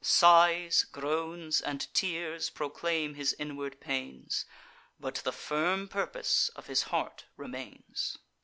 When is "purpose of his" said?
5.87-6.81